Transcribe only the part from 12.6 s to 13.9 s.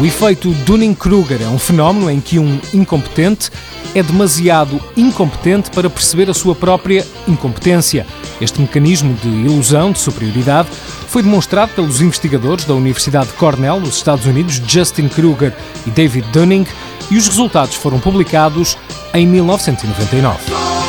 da Universidade de Cornell,